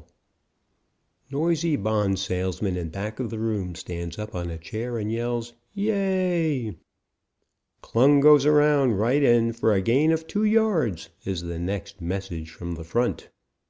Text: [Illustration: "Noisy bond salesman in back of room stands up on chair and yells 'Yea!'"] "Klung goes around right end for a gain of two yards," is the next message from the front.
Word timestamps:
[Illustration: 0.00 0.18
"Noisy 1.30 1.76
bond 1.76 2.18
salesman 2.18 2.78
in 2.78 2.88
back 2.88 3.20
of 3.20 3.34
room 3.34 3.74
stands 3.74 4.18
up 4.18 4.34
on 4.34 4.58
chair 4.60 4.96
and 4.96 5.12
yells 5.12 5.52
'Yea!'"] 5.74 6.78
"Klung 7.82 8.20
goes 8.22 8.46
around 8.46 8.94
right 8.94 9.22
end 9.22 9.58
for 9.58 9.74
a 9.74 9.82
gain 9.82 10.10
of 10.10 10.26
two 10.26 10.44
yards," 10.44 11.10
is 11.26 11.42
the 11.42 11.58
next 11.58 12.00
message 12.00 12.48
from 12.50 12.76
the 12.76 12.84
front. 12.84 13.28